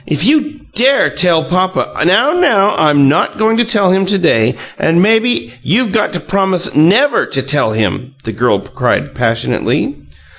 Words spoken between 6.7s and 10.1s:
NEVER to tell him!" the girl cried, passionately.